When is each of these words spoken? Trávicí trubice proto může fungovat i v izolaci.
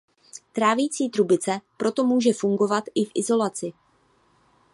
Trávicí 0.53 1.09
trubice 1.09 1.61
proto 1.77 2.03
může 2.03 2.33
fungovat 2.33 2.83
i 2.95 3.05
v 3.05 3.11
izolaci. 3.15 3.73